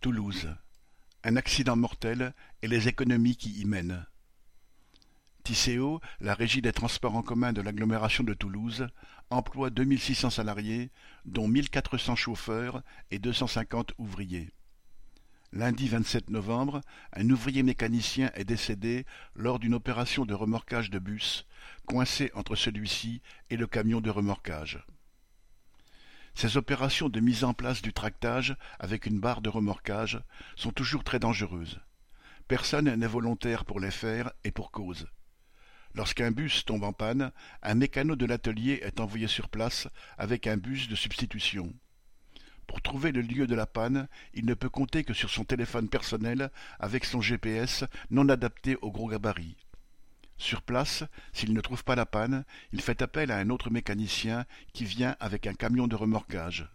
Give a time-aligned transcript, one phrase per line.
[0.00, 0.54] Toulouse.
[1.24, 2.32] Un accident mortel
[2.62, 4.06] et les économies qui y mènent.
[5.42, 8.86] Tisséo, la régie des transports en commun de l'agglomération de Toulouse,
[9.30, 10.92] emploie 2600 salariés,
[11.24, 14.52] dont 1400 chauffeurs et 250 ouvriers.
[15.52, 16.80] Lundi 27 novembre,
[17.12, 21.46] un ouvrier mécanicien est décédé lors d'une opération de remorquage de bus,
[21.86, 24.86] coincé entre celui-ci et le camion de remorquage.
[26.36, 30.20] Ces opérations de mise en place du tractage avec une barre de remorquage
[30.54, 31.80] sont toujours très dangereuses.
[32.46, 35.08] Personne n'est volontaire pour les faire et pour cause.
[35.94, 40.58] Lorsqu'un bus tombe en panne, un mécano de l'atelier est envoyé sur place avec un
[40.58, 41.72] bus de substitution.
[42.66, 45.88] Pour trouver le lieu de la panne, il ne peut compter que sur son téléphone
[45.88, 49.56] personnel avec son GPS non adapté au gros gabarit.
[50.38, 54.44] Sur place, s'il ne trouve pas la panne, il fait appel à un autre mécanicien
[54.72, 56.68] qui vient avec un camion de remorquage.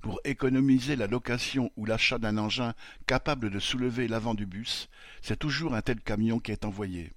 [0.00, 2.74] Pour économiser la location ou l'achat d'un engin
[3.06, 4.88] capable de soulever l'avant du bus,
[5.22, 7.12] c'est toujours un tel camion qui est envoyé.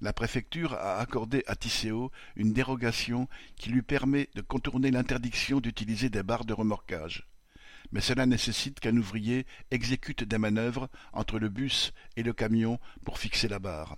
[0.00, 6.10] La préfecture a accordé à Tisséo une dérogation qui lui permet de contourner l'interdiction d'utiliser
[6.10, 7.26] des barres de remorquage.
[7.90, 13.18] Mais cela nécessite qu'un ouvrier exécute des manœuvres entre le bus et le camion pour
[13.18, 13.96] fixer la barre.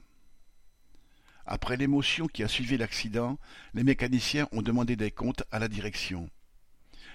[1.47, 3.39] Après l'émotion qui a suivi l'accident,
[3.75, 6.31] les mécaniciens ont demandé des comptes à la direction.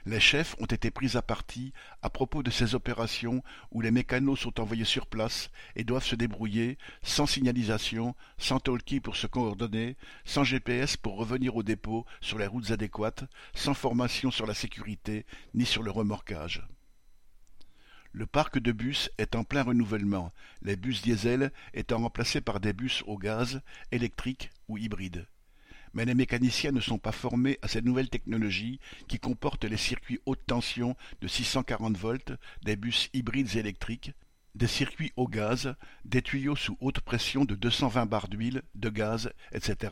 [0.06, 4.40] Les chefs ont été pris à partie à propos de ces opérations où les mécanos
[4.40, 9.98] sont envoyés sur place et doivent se débrouiller, sans signalisation, sans talkie pour se coordonner,
[10.26, 15.26] sans GPS pour revenir au dépôt sur les routes adéquates, sans formation sur la sécurité
[15.54, 16.66] ni sur le remorquage.
[18.12, 22.74] Le parc de bus est en plein renouvellement, les bus diesel étant remplacés par des
[22.74, 25.28] bus au gaz, électriques ou hybrides.
[25.94, 30.20] Mais les mécaniciens ne sont pas formés à ces nouvelles technologies qui comportent les circuits
[30.26, 34.14] haute tension de 640 volts, des bus hybrides électriques,
[34.56, 39.32] des circuits au gaz, des tuyaux sous haute pression de 220 bars d'huile, de gaz,
[39.52, 39.92] etc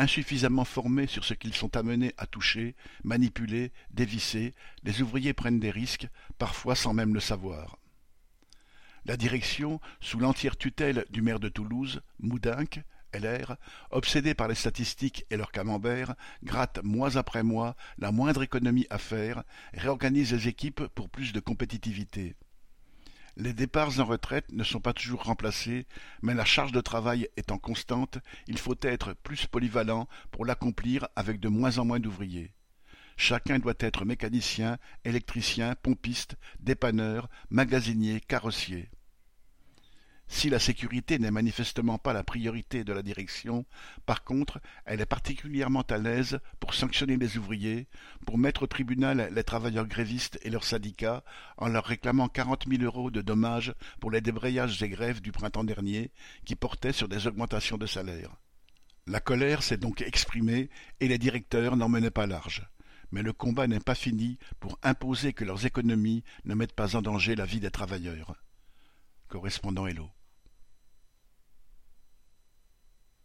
[0.00, 2.74] insuffisamment formés sur ce qu'ils sont amenés à toucher,
[3.04, 7.78] manipuler, dévisser, les ouvriers prennent des risques, parfois sans même le savoir.
[9.04, 13.56] La direction, sous l'entière tutelle du maire de Toulouse, Moudinque, LR,
[13.90, 18.98] obsédé par les statistiques et leur camembert, gratte mois après mois la moindre économie à
[18.98, 19.44] faire,
[19.74, 22.36] réorganise les équipes pour plus de compétitivité.
[23.36, 25.86] Les départs en retraite ne sont pas toujours remplacés,
[26.22, 31.40] mais la charge de travail étant constante, il faut être plus polyvalent pour l'accomplir avec
[31.40, 32.52] de moins en moins d'ouvriers.
[33.16, 38.90] Chacun doit être mécanicien, électricien, pompiste, dépanneur, magasinier, carrossier.
[40.32, 43.66] Si la sécurité n'est manifestement pas la priorité de la direction,
[44.06, 47.88] par contre, elle est particulièrement à l'aise pour sanctionner les ouvriers,
[48.24, 51.24] pour mettre au tribunal les travailleurs grévistes et leurs syndicats
[51.58, 55.64] en leur réclamant quarante mille euros de dommages pour les débrayages et grèves du printemps
[55.64, 56.12] dernier
[56.44, 58.36] qui portaient sur des augmentations de salaire.
[59.08, 60.70] La colère s'est donc exprimée
[61.00, 62.64] et les directeurs n'en menaient pas large.
[63.10, 67.02] Mais le combat n'est pas fini pour imposer que leurs économies ne mettent pas en
[67.02, 68.36] danger la vie des travailleurs.
[69.28, 70.08] Correspondant Hello.